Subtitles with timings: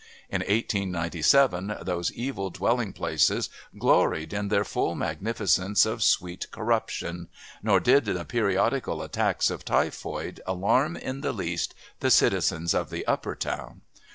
[0.31, 7.27] In 1897 those evil dwelling places gloried in their full magnificence of sweet corruption,
[7.61, 13.05] nor did the periodical attacks of typhoid alarm in the least the citizens of the
[13.05, 13.81] Upper Town.